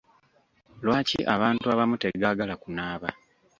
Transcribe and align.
Lwaki 0.83 1.19
abantu 1.35 1.65
abamu 1.73 1.95
tegaagala 2.03 2.53
kunaaba. 2.61 3.09